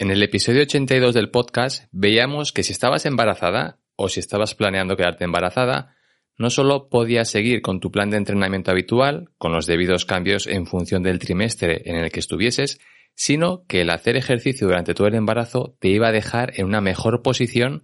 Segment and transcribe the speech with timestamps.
[0.00, 4.96] En el episodio 82 del podcast veíamos que si estabas embarazada o si estabas planeando
[4.96, 5.94] quedarte embarazada,
[6.38, 10.64] no solo podías seguir con tu plan de entrenamiento habitual, con los debidos cambios en
[10.64, 12.80] función del trimestre en el que estuvieses,
[13.14, 16.80] sino que el hacer ejercicio durante todo el embarazo te iba a dejar en una
[16.80, 17.82] mejor posición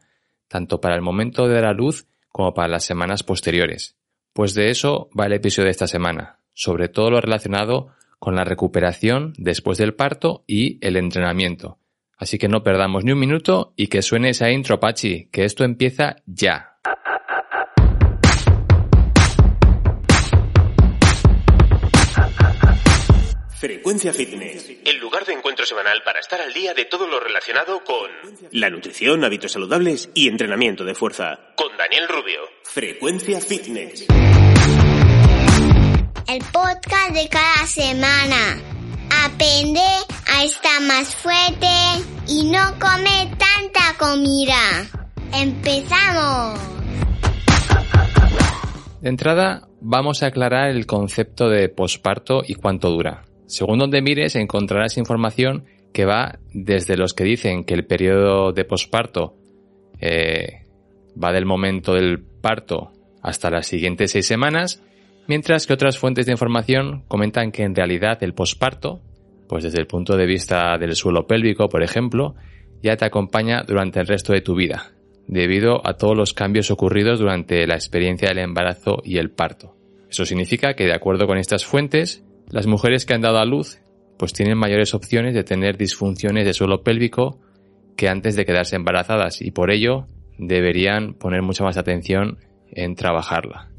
[0.48, 3.98] tanto para el momento de la luz como para las semanas posteriores.
[4.32, 7.88] Pues de eso va el episodio de esta semana, sobre todo lo relacionado
[8.18, 11.78] con la recuperación después del parto y el entrenamiento.
[12.16, 15.64] Así que no perdamos ni un minuto y que suene esa intro, Pachi, que esto
[15.64, 16.76] empieza ya.
[23.58, 27.82] Frecuencia Fitness, el lugar de encuentro semanal para estar al día de todo lo relacionado
[27.84, 28.10] con
[28.52, 31.40] la nutrición, hábitos saludables y entrenamiento de fuerza.
[31.56, 32.40] Con Daniel Rubio.
[32.64, 34.06] Frecuencia Fitness.
[36.28, 38.75] El podcast de cada semana.
[39.24, 39.80] Aprende
[40.32, 41.66] a estar más fuerte
[42.28, 44.56] y no come tanta comida.
[45.32, 46.60] ¡Empezamos!
[49.00, 53.24] De entrada, vamos a aclarar el concepto de posparto y cuánto dura.
[53.46, 58.64] Según donde mires encontrarás información que va desde los que dicen que el periodo de
[58.64, 59.36] posparto
[60.00, 60.64] eh,
[61.22, 64.82] va del momento del parto hasta las siguientes seis semanas,
[65.28, 69.00] mientras que otras fuentes de información comentan que en realidad el posparto,
[69.48, 72.34] pues desde el punto de vista del suelo pélvico, por ejemplo,
[72.82, 74.92] ya te acompaña durante el resto de tu vida,
[75.26, 79.76] debido a todos los cambios ocurridos durante la experiencia del embarazo y el parto.
[80.08, 83.80] Eso significa que de acuerdo con estas fuentes, las mujeres que han dado a luz
[84.18, 87.38] pues tienen mayores opciones de tener disfunciones de suelo pélvico
[87.96, 90.06] que antes de quedarse embarazadas y por ello
[90.38, 92.38] deberían poner mucha más atención
[92.70, 93.70] en trabajarla.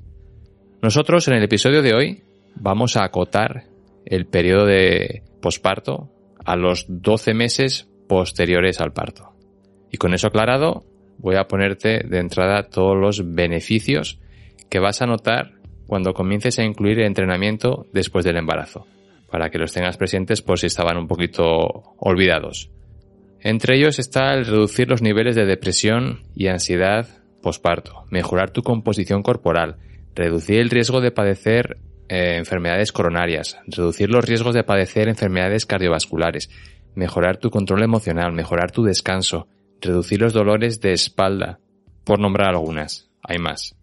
[0.82, 2.24] Nosotros en el episodio de hoy
[2.56, 3.64] vamos a acotar
[4.06, 6.12] el periodo de posparto
[6.46, 9.34] a los 12 meses posteriores al parto.
[9.92, 10.86] Y con eso aclarado,
[11.18, 14.20] voy a ponerte de entrada todos los beneficios
[14.70, 15.54] que vas a notar
[15.88, 18.86] cuando comiences a incluir el entrenamiento después del embarazo,
[19.32, 22.70] para que los tengas presentes por si estaban un poquito olvidados.
[23.42, 27.08] Entre ellos está el reducir los niveles de depresión y ansiedad
[27.42, 29.78] posparto, mejorar tu composición corporal,
[30.18, 31.78] reducir el riesgo de padecer
[32.10, 36.50] eh, enfermedades coronarias, reducir los riesgos de padecer enfermedades cardiovasculares,
[36.96, 39.48] mejorar tu control emocional, mejorar tu descanso,
[39.80, 41.60] reducir los dolores de espalda,
[42.04, 43.12] por nombrar algunas.
[43.22, 43.76] Hay más.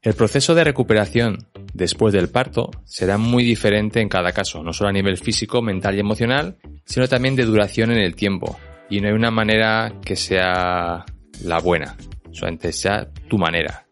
[0.00, 4.90] El proceso de recuperación después del parto será muy diferente en cada caso, no solo
[4.90, 8.58] a nivel físico, mental y emocional, sino también de duración en el tiempo.
[8.90, 11.04] Y no hay una manera que sea
[11.44, 11.96] la buena,
[12.32, 13.86] solamente sea tu manera.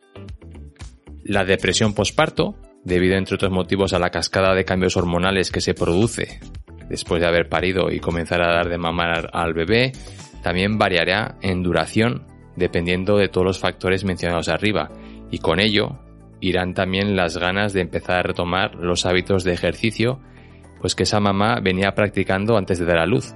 [1.25, 5.75] La depresión posparto, debido entre otros motivos a la cascada de cambios hormonales que se
[5.75, 6.41] produce
[6.89, 9.93] después de haber parido y comenzar a dar de mamar al bebé,
[10.43, 14.91] también variará en duración dependiendo de todos los factores mencionados arriba
[15.31, 15.99] y con ello
[16.41, 20.21] irán también las ganas de empezar a retomar los hábitos de ejercicio
[20.81, 23.35] pues que esa mamá venía practicando antes de dar a luz.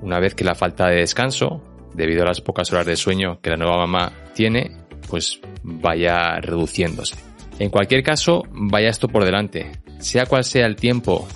[0.00, 1.62] Una vez que la falta de descanso,
[1.94, 7.16] debido a las pocas horas de sueño que la nueva mamá tiene, pues vaya reduciéndose.
[7.58, 9.70] En cualquier caso, vaya esto por delante.
[9.98, 11.28] Sea cual sea el tiempo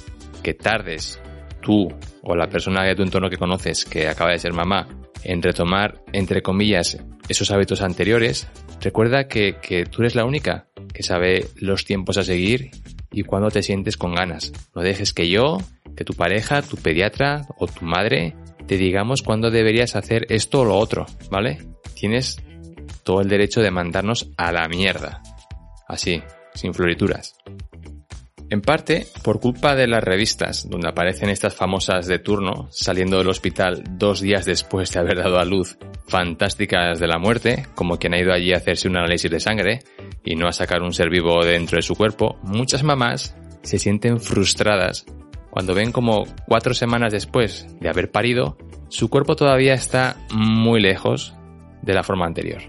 [0.43, 1.21] que tardes
[1.61, 1.89] tú
[2.23, 4.89] o la persona de tu entorno que conoces que acaba de ser mamá
[5.25, 8.49] en retomar, entre comillas, esos hábitos anteriores,
[8.81, 9.57] recuerda que,
[9.91, 12.71] tú eres la única que sabe los tiempos a seguir
[13.13, 14.51] y cuando te sientes con ganas.
[14.75, 15.59] No dejes que yo,
[15.95, 18.35] que tu pareja, tu pediatra o tu madre
[18.67, 21.59] te digamos cuándo deberías hacer esto o lo otro, ¿vale?
[21.95, 22.39] Tienes
[23.05, 25.23] todo el derecho de mandarnos a la mierda.
[25.87, 26.23] Así,
[26.55, 27.37] sin florituras.
[28.49, 33.29] En parte por culpa de las revistas, donde aparecen estas famosas de turno, saliendo del
[33.29, 38.15] hospital dos días después de haber dado a luz, fantásticas de la muerte, como quien
[38.15, 39.81] ha ido allí a hacerse un análisis de sangre
[40.27, 44.21] y no a sacar un ser vivo dentro de su cuerpo, muchas mamás se sienten
[44.21, 45.07] frustradas
[45.57, 48.59] cuando ven como cuatro semanas después de haber parido,
[48.91, 51.35] su cuerpo todavía está muy lejos
[51.81, 52.61] de la forma anterior.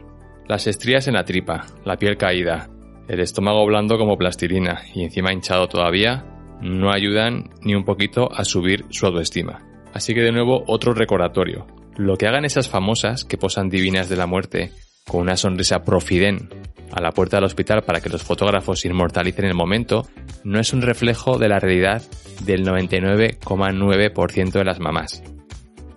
[0.48, 2.70] Las estrías en la tripa, la piel caída,
[3.10, 6.24] el estómago blando como plastilina y encima hinchado todavía,
[6.62, 9.68] no ayudan ni un poquito a subir su autoestima.
[9.94, 11.68] Así que de nuevo otro recordatorio.
[11.98, 14.72] Lo que hagan esas famosas que posan divinas de la muerte
[15.06, 16.48] con una sonrisa profiden
[16.92, 20.08] a la puerta del hospital para que los fotógrafos inmortalicen el momento,
[20.44, 22.02] no es un reflejo de la realidad
[22.44, 25.24] del 99,9% de las mamás.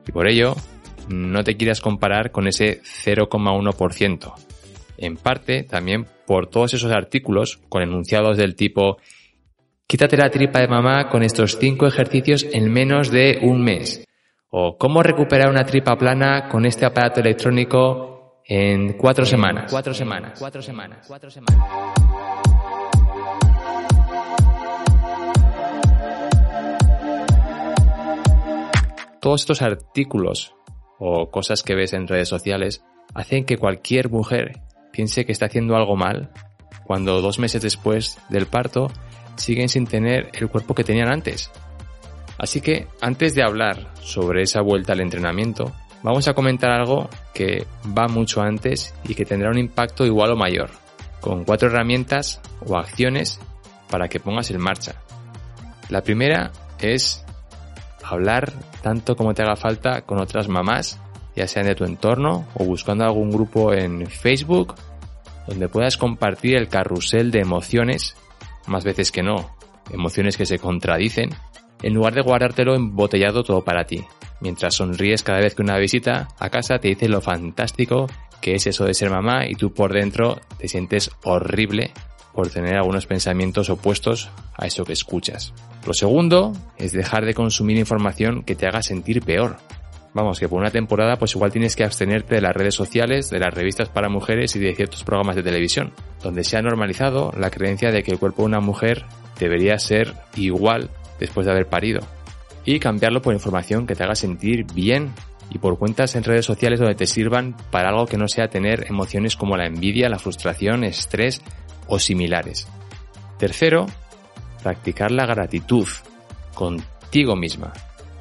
[0.06, 0.54] Y por ello,
[1.08, 4.34] no te quieras comparar con ese 0,1%,
[4.98, 8.98] En parte también por todos esos artículos con enunciados del tipo
[9.90, 14.04] Quítate la tripa de mamá con estos cinco ejercicios en menos de un mes.
[14.48, 18.19] O cómo recuperar una tripa plana con este aparato electrónico
[18.50, 19.70] en cuatro semanas.
[19.70, 20.36] Cuatro semanas.
[20.36, 21.06] Cuatro semanas.
[21.06, 21.56] Cuatro semanas.
[29.20, 30.56] Todos estos artículos
[30.98, 32.82] o cosas que ves en redes sociales
[33.14, 34.60] hacen que cualquier mujer
[34.90, 36.32] piense que está haciendo algo mal
[36.84, 38.90] cuando dos meses después del parto
[39.36, 41.52] siguen sin tener el cuerpo que tenían antes.
[42.36, 47.66] Así que antes de hablar sobre esa vuelta al entrenamiento, vamos a comentar algo que
[47.96, 50.70] va mucho antes y que tendrá un impacto igual o mayor,
[51.20, 53.40] con cuatro herramientas o acciones
[53.90, 54.94] para que pongas en marcha.
[55.88, 57.24] La primera es
[58.02, 58.52] hablar
[58.82, 60.98] tanto como te haga falta con otras mamás,
[61.36, 64.74] ya sean de tu entorno o buscando algún grupo en Facebook
[65.46, 68.16] donde puedas compartir el carrusel de emociones
[68.66, 69.50] más veces que no,
[69.90, 71.30] emociones que se contradicen,
[71.82, 74.04] en lugar de guardártelo embotellado todo para ti,
[74.40, 78.06] mientras sonríes cada vez que una visita a casa te dice lo fantástico
[78.40, 81.92] que es eso de ser mamá y tú por dentro te sientes horrible
[82.32, 85.52] por tener algunos pensamientos opuestos a eso que escuchas.
[85.86, 89.58] Lo segundo es dejar de consumir información que te haga sentir peor,
[90.12, 93.38] Vamos, que por una temporada pues igual tienes que abstenerte de las redes sociales, de
[93.38, 97.50] las revistas para mujeres y de ciertos programas de televisión, donde se ha normalizado la
[97.50, 99.04] creencia de que el cuerpo de una mujer
[99.38, 100.90] debería ser igual
[101.20, 102.00] después de haber parido.
[102.64, 105.12] Y cambiarlo por información que te haga sentir bien
[105.50, 108.86] y por cuentas en redes sociales donde te sirvan para algo que no sea tener
[108.88, 111.42] emociones como la envidia, la frustración, estrés
[111.88, 112.68] o similares.
[113.38, 113.86] Tercero,
[114.62, 115.88] practicar la gratitud
[116.54, 117.72] contigo misma.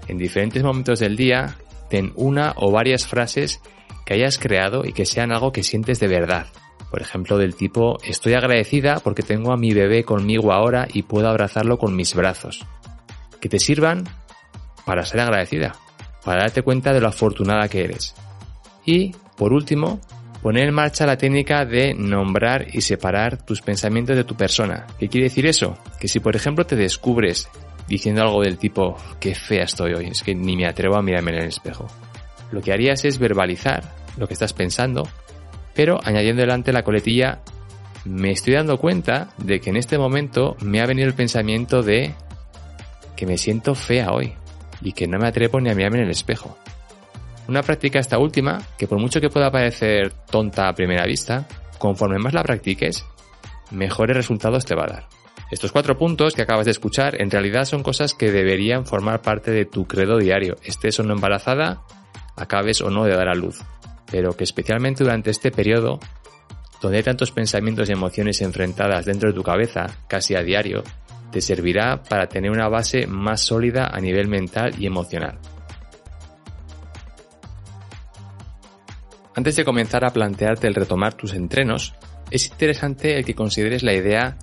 [0.07, 1.55] En diferentes momentos del día
[1.89, 3.61] ten una o varias frases
[4.05, 6.47] que hayas creado y que sean algo que sientes de verdad.
[6.89, 11.29] Por ejemplo, del tipo, estoy agradecida porque tengo a mi bebé conmigo ahora y puedo
[11.29, 12.65] abrazarlo con mis brazos.
[13.39, 14.05] Que te sirvan
[14.89, 15.75] para ser agradecida,
[16.25, 18.15] para darte cuenta de lo afortunada que eres.
[18.87, 20.01] Y, por último,
[20.41, 24.87] poner en marcha la técnica de nombrar y separar tus pensamientos de tu persona.
[24.97, 25.77] ¿Qué quiere decir eso?
[25.99, 27.47] Que si, por ejemplo, te descubres
[27.87, 31.33] diciendo algo del tipo, qué fea estoy hoy, es que ni me atrevo a mirarme
[31.33, 31.85] en el espejo.
[32.51, 33.83] Lo que harías es verbalizar
[34.17, 35.07] lo que estás pensando,
[35.75, 37.41] pero añadiendo delante la coletilla,
[38.05, 42.15] me estoy dando cuenta de que en este momento me ha venido el pensamiento de
[43.15, 44.33] que me siento fea hoy
[44.81, 46.57] y que no me atrevo ni a mirarme en el espejo.
[47.47, 51.47] Una práctica esta última, que por mucho que pueda parecer tonta a primera vista,
[51.79, 53.05] conforme más la practiques,
[53.71, 55.07] mejores resultados te va a dar.
[55.51, 59.49] Estos cuatro puntos que acabas de escuchar en realidad son cosas que deberían formar parte
[59.49, 61.81] de tu credo diario, estés o no embarazada,
[62.35, 63.63] acabes o no de dar a luz,
[64.11, 65.99] pero que especialmente durante este periodo,
[66.81, 70.83] donde hay tantos pensamientos y emociones enfrentadas dentro de tu cabeza casi a diario,
[71.31, 75.39] te servirá para tener una base más sólida a nivel mental y emocional.
[79.35, 81.95] Antes de comenzar a plantearte el retomar tus entrenos,
[82.31, 84.37] es interesante el que consideres la idea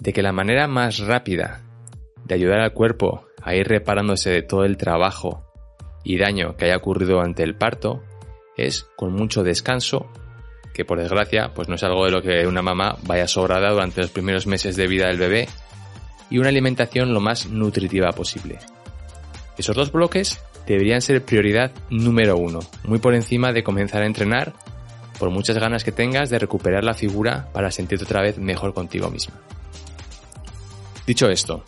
[0.00, 1.62] de que la manera más rápida
[2.24, 5.46] de ayudar al cuerpo a ir reparándose de todo el trabajo
[6.04, 8.02] y daño que haya ocurrido ante el parto
[8.56, 10.10] es con mucho descanso,
[10.72, 14.00] que por desgracia pues no es algo de lo que una mamá vaya sobrada durante
[14.00, 15.48] los primeros meses de vida del bebé,
[16.30, 18.58] y una alimentación lo más nutritiva posible.
[19.58, 24.54] Esos dos bloques deberían ser prioridad número uno, muy por encima de comenzar a entrenar
[25.18, 29.10] por muchas ganas que tengas de recuperar la figura para sentirte otra vez mejor contigo
[29.10, 29.34] misma.
[31.06, 31.64] Dicho esto,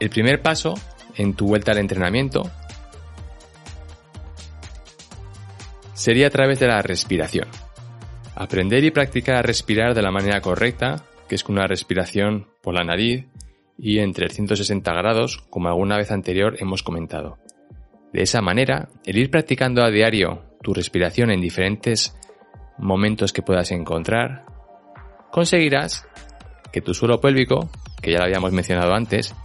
[0.00, 0.74] el primer paso
[1.14, 2.50] en tu vuelta al entrenamiento
[6.02, 7.46] sería a través de la respiración.
[8.34, 12.74] Aprender y practicar a respirar de la manera correcta, que es con una respiración por
[12.74, 13.26] la nariz
[13.78, 17.38] y en 360 grados, como alguna vez anterior hemos comentado.
[18.12, 22.16] De esa manera, el ir practicando a diario tu respiración en diferentes
[22.78, 24.44] momentos que puedas encontrar,
[25.30, 26.04] conseguirás
[26.72, 27.70] que tu suelo pélvico,
[28.02, 29.36] que ya lo habíamos mencionado antes,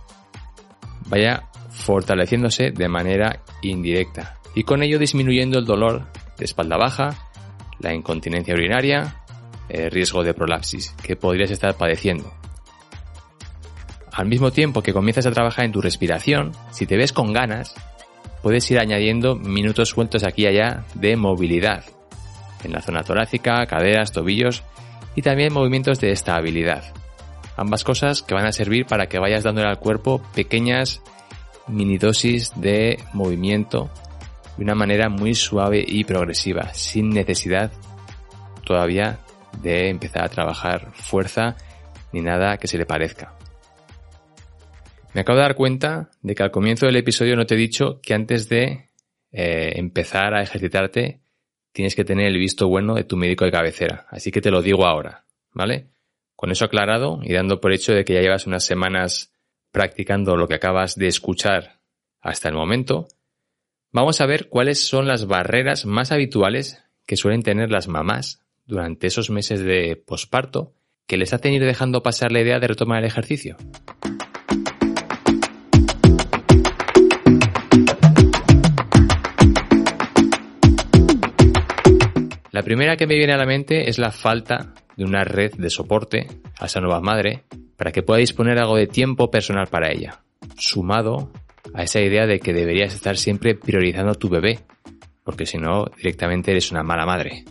[1.08, 6.08] vaya fortaleciéndose de manera indirecta y con ello disminuyendo el dolor
[6.38, 7.10] de espalda baja,
[7.80, 9.24] la incontinencia urinaria,
[9.70, 12.32] el riesgo de prolapsis que podrías estar padeciendo.
[14.12, 17.76] Al mismo tiempo que comienzas a trabajar en tu respiración, si te ves con ganas,
[18.42, 21.84] puedes ir añadiendo minutos sueltos aquí y allá de movilidad
[22.64, 24.64] en la zona torácica, caderas, tobillos
[25.16, 26.84] y también movimientos de estabilidad.
[27.56, 31.02] Ambas cosas que van a servir para que vayas dándole al cuerpo pequeñas
[31.68, 33.90] mini dosis de movimiento
[34.58, 37.72] de una manera muy suave y progresiva, sin necesidad
[38.66, 39.20] todavía
[39.62, 41.56] de empezar a trabajar fuerza
[42.12, 43.34] ni nada que se le parezca.
[45.14, 48.00] Me acabo de dar cuenta de que al comienzo del episodio no te he dicho
[48.02, 48.92] que antes de
[49.32, 51.22] eh, empezar a ejercitarte
[51.72, 54.06] tienes que tener el visto bueno de tu médico de cabecera.
[54.10, 55.88] Así que te lo digo ahora, ¿vale?
[56.36, 59.34] Con eso aclarado y dando por hecho de que ya llevas unas semanas
[59.72, 61.80] practicando lo que acabas de escuchar
[62.20, 63.08] hasta el momento,
[63.92, 69.08] vamos a ver cuáles son las barreras más habituales que suelen tener las mamás durante
[69.08, 70.74] esos meses de posparto
[71.08, 73.56] que les hacen ir dejando pasar la idea de retomar el ejercicio.
[82.52, 85.70] La primera que me viene a la mente es la falta de una red de
[85.70, 86.28] soporte
[86.60, 87.44] a esa nueva madre
[87.78, 90.24] para que pueda disponer algo de tiempo personal para ella,
[90.58, 91.32] sumado
[91.74, 94.60] a esa idea de que deberías estar siempre priorizando tu bebé,
[95.24, 97.44] porque si no, directamente eres una mala madre.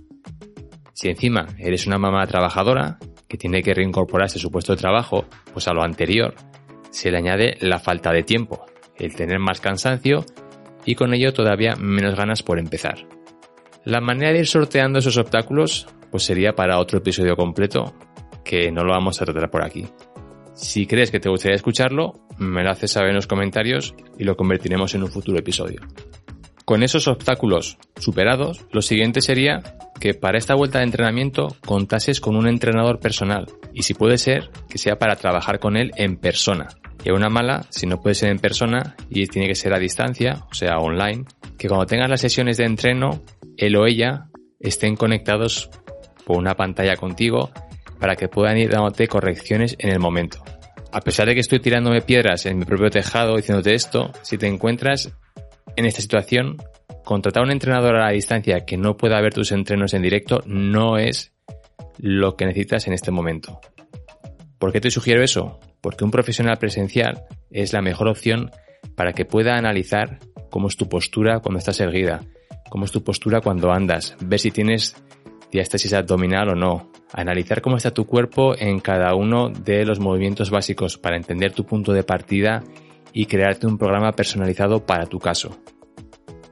[0.92, 5.26] Si encima eres una mamá trabajadora que tiene que reincorporarse a su puesto de trabajo,
[5.52, 6.34] pues a lo anterior
[6.90, 8.64] se le añade la falta de tiempo,
[8.96, 10.24] el tener más cansancio
[10.84, 13.06] y con ello todavía menos ganas por empezar.
[13.84, 17.94] La manera de ir sorteando esos obstáculos pues sería para otro episodio completo
[18.44, 19.86] que no lo vamos a tratar por aquí.
[20.56, 24.36] Si crees que te gustaría escucharlo, me lo haces saber en los comentarios y lo
[24.36, 25.82] convertiremos en un futuro episodio.
[26.64, 29.62] Con esos obstáculos superados, lo siguiente sería
[30.00, 34.50] que para esta vuelta de entrenamiento contases con un entrenador personal y si puede ser
[34.68, 36.68] que sea para trabajar con él en persona.
[37.04, 40.46] Y una mala, si no puede ser en persona y tiene que ser a distancia,
[40.50, 41.26] o sea, online,
[41.58, 43.22] que cuando tengas las sesiones de entreno
[43.58, 45.70] él o ella estén conectados
[46.24, 47.50] por una pantalla contigo
[47.98, 50.42] para que puedan ir dándote correcciones en el momento.
[50.92, 54.46] A pesar de que estoy tirándome piedras en mi propio tejado diciéndote esto, si te
[54.46, 55.12] encuentras
[55.76, 56.56] en esta situación,
[57.04, 60.42] contratar a un entrenador a la distancia que no pueda ver tus entrenos en directo
[60.46, 61.32] no es
[61.98, 63.60] lo que necesitas en este momento.
[64.58, 65.60] ¿Por qué te sugiero eso?
[65.80, 68.50] Porque un profesional presencial es la mejor opción
[68.94, 70.18] para que pueda analizar
[70.50, 72.22] cómo es tu postura cuando estás erguida,
[72.70, 74.96] cómo es tu postura cuando andas, ver si tienes
[75.52, 80.50] diástasis abdominal o no, analizar cómo está tu cuerpo en cada uno de los movimientos
[80.50, 82.62] básicos para entender tu punto de partida
[83.12, 85.58] y crearte un programa personalizado para tu caso.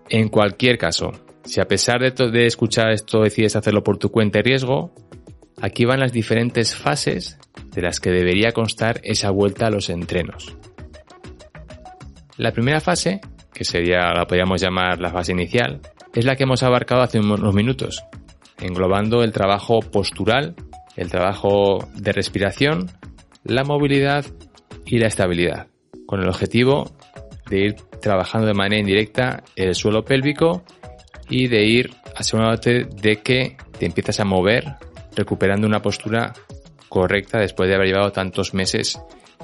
[0.08, 1.12] En cualquier caso,
[1.44, 4.94] si a pesar de, de escuchar esto decides hacerlo por tu cuenta y riesgo,
[5.60, 7.38] aquí van las diferentes fases
[7.72, 10.56] de las que debería constar esa vuelta a los entrenos.
[12.36, 13.20] La primera fase,
[13.52, 15.80] que sería la podríamos llamar la fase inicial,
[16.14, 18.04] es la que hemos abarcado hace unos minutos,
[18.58, 20.54] englobando el trabajo postural,
[20.96, 22.90] el trabajo de respiración,
[23.42, 24.24] la movilidad
[24.86, 25.68] y la estabilidad,
[26.06, 26.92] con el objetivo
[27.48, 30.62] de ir trabajando de manera indirecta el suelo pélvico
[31.28, 34.76] y de ir asegurándote de que te empiezas a mover
[35.16, 36.32] recuperando una postura
[36.88, 39.00] correcta después de haber llevado tantos meses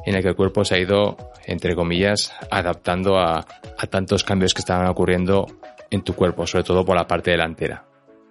[0.06, 4.54] en el que el cuerpo se ha ido, entre comillas, adaptando a, a tantos cambios
[4.54, 5.46] que estaban ocurriendo
[5.90, 7.89] en tu cuerpo, sobre todo por la parte delantera.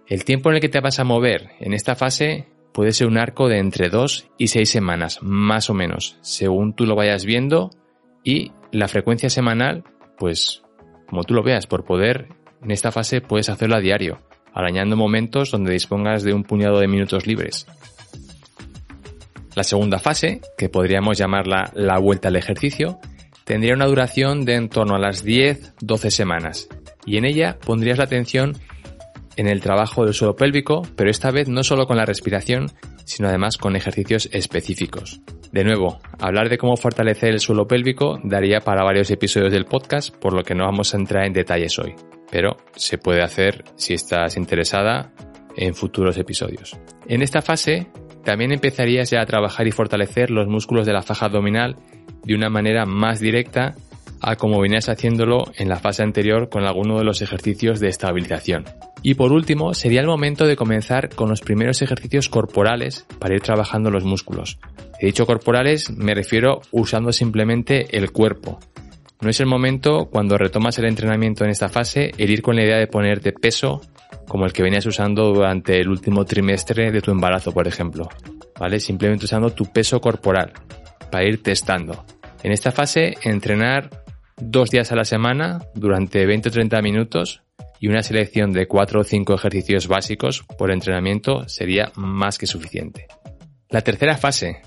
[0.10, 3.20] El tiempo en el que te vas a mover en esta fase puede ser un
[3.20, 7.70] arco de entre 2 y 6 semanas, más o menos, según tú lo vayas viendo
[8.24, 9.84] y la frecuencia semanal,
[10.18, 10.64] pues
[11.08, 12.30] como tú lo veas, por poder,
[12.64, 14.20] en esta fase puedes hacerlo a diario,
[14.52, 17.68] arañando momentos donde dispongas de un puñado de minutos libres.
[19.56, 23.00] La segunda fase, que podríamos llamarla la vuelta al ejercicio,
[23.44, 26.68] tendría una duración de en torno a las 10-12 semanas
[27.06, 28.58] y en ella pondrías la atención
[29.40, 32.68] en el trabajo del suelo pélvico, pero esta vez no solo con la respiración,
[33.06, 35.22] sino además con ejercicios específicos.
[35.54, 40.14] De nuevo, hablar de cómo fortalecer el suelo pélvico daría para varios episodios del podcast,
[40.14, 41.96] por lo que no vamos a entrar en detalles hoy,
[42.30, 45.14] pero se puede hacer si estás interesada
[45.56, 46.78] en futuros episodios.
[47.08, 47.88] En esta fase
[48.26, 51.78] también empezarías ya a trabajar y fortalecer los músculos de la faja abdominal
[52.26, 53.74] de una manera más directa
[54.22, 58.66] a como venías haciéndolo en la fase anterior con alguno de los ejercicios de estabilización.
[59.02, 63.42] Y por último, sería el momento de comenzar con los primeros ejercicios corporales para ir
[63.42, 64.60] trabajando los músculos.
[65.00, 68.60] He dicho corporales, me refiero usando simplemente el cuerpo.
[69.22, 72.64] No es el momento, cuando retomas el entrenamiento en esta fase, el ir con la
[72.64, 73.82] idea de ponerte peso
[74.28, 78.08] como el que venías usando durante el último trimestre de tu embarazo, por ejemplo.
[78.58, 78.80] ¿Vale?
[78.80, 80.54] Simplemente usando tu peso corporal
[81.12, 82.06] para ir testando.
[82.44, 83.90] En esta fase, entrenar
[84.42, 87.44] dos días a la semana durante 20 o 30 minutos
[87.80, 93.08] y una selección de 4 o 5 ejercicios básicos por entrenamiento sería más que suficiente.
[93.70, 94.62] La tercera fase,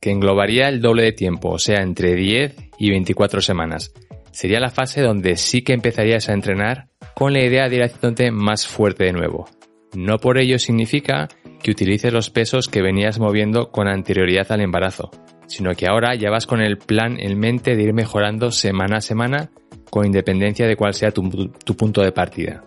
[0.00, 3.92] que englobaría el doble de tiempo, o sea, entre 10 y 24 semanas,
[4.32, 8.30] sería la fase donde sí que empezarías a entrenar con la idea de ir haciéndote
[8.30, 9.48] más fuerte de nuevo.
[9.94, 11.28] No por ello significa
[11.62, 15.10] que utilices los pesos que venías moviendo con anterioridad al embarazo,
[15.52, 19.00] sino que ahora ya vas con el plan en mente de ir mejorando semana a
[19.02, 19.50] semana
[19.90, 21.28] con independencia de cuál sea tu,
[21.76, 22.64] punto de partida.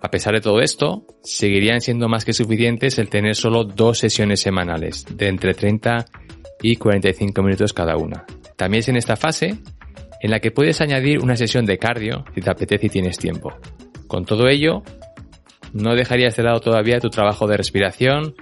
[0.00, 4.40] A pesar de todo esto, seguirían siendo más que suficientes el tener solo dos sesiones
[4.40, 6.06] semanales, de entre 30
[6.62, 8.24] y 45 minutos cada una.
[8.56, 9.58] También es en esta fase
[10.22, 13.52] en la que puedes añadir una sesión de cardio si te apetece y tienes tiempo.
[14.06, 14.84] Con todo ello,
[15.72, 18.36] no dejarías de lado todavía tu trabajo de respiración,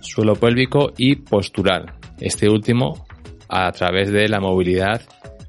[0.00, 1.94] suelo pélvico y postural.
[2.20, 3.04] Este último
[3.48, 5.02] a través de la movilidad,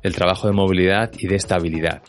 [0.03, 2.01] el trabajo de movilidad y de estabilidad.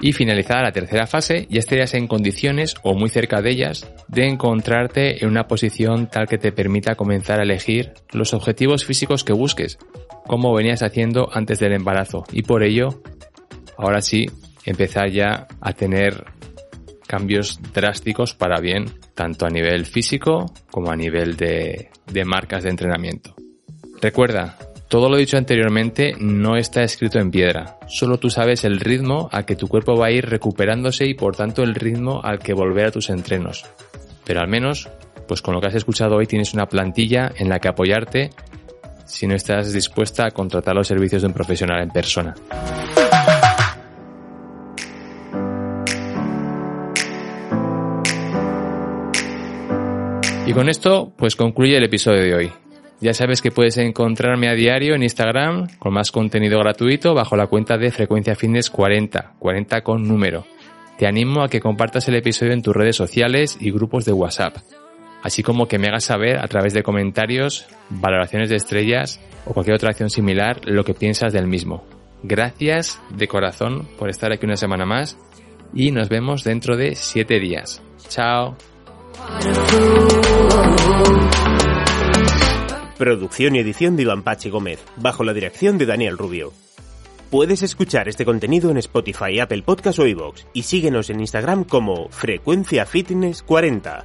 [0.00, 4.26] Y finalizada la tercera fase, ya estarías en condiciones o muy cerca de ellas de
[4.26, 9.32] encontrarte en una posición tal que te permita comenzar a elegir los objetivos físicos que
[9.32, 9.78] busques,
[10.26, 12.24] como venías haciendo antes del embarazo.
[12.32, 13.02] Y por ello,
[13.78, 14.26] ahora sí,
[14.66, 16.24] empezar ya a tener
[17.06, 22.70] cambios drásticos para bien, tanto a nivel físico como a nivel de, de marcas de
[22.70, 23.34] entrenamiento.
[24.02, 24.58] Recuerda,
[24.94, 29.42] todo lo dicho anteriormente no está escrito en piedra, solo tú sabes el ritmo a
[29.42, 32.86] que tu cuerpo va a ir recuperándose y por tanto el ritmo al que volver
[32.86, 33.64] a tus entrenos.
[34.24, 34.88] Pero al menos,
[35.26, 38.30] pues con lo que has escuchado hoy tienes una plantilla en la que apoyarte
[39.04, 42.32] si no estás dispuesta a contratar los servicios de un profesional en persona.
[50.46, 52.63] Y con esto, pues concluye el episodio de hoy.
[53.04, 57.48] Ya sabes que puedes encontrarme a diario en Instagram con más contenido gratuito bajo la
[57.48, 60.46] cuenta de Frecuencia Fitness 40, 40 con número.
[60.96, 64.56] Te animo a que compartas el episodio en tus redes sociales y grupos de WhatsApp,
[65.22, 69.76] así como que me hagas saber a través de comentarios, valoraciones de estrellas o cualquier
[69.76, 71.84] otra acción similar lo que piensas del mismo.
[72.22, 75.18] Gracias de corazón por estar aquí una semana más
[75.74, 77.82] y nos vemos dentro de 7 días.
[78.08, 78.56] Chao.
[82.98, 86.52] Producción y edición de Iván Pachi Gómez, bajo la dirección de Daniel Rubio.
[87.28, 92.08] Puedes escuchar este contenido en Spotify, Apple Podcast o iVoox y síguenos en Instagram como
[92.10, 94.04] Frecuencia Fitness 40.